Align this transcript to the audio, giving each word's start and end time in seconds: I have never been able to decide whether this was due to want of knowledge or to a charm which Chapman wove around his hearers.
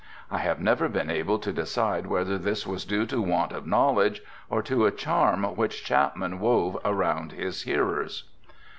I 0.31 0.39
have 0.39 0.59
never 0.59 0.89
been 0.89 1.11
able 1.11 1.37
to 1.37 1.53
decide 1.53 2.07
whether 2.07 2.39
this 2.39 2.65
was 2.65 2.85
due 2.85 3.05
to 3.05 3.21
want 3.21 3.51
of 3.51 3.67
knowledge 3.67 4.23
or 4.49 4.63
to 4.63 4.87
a 4.87 4.91
charm 4.91 5.43
which 5.43 5.83
Chapman 5.85 6.39
wove 6.39 6.79
around 6.83 7.33
his 7.33 7.61
hearers. 7.61 8.23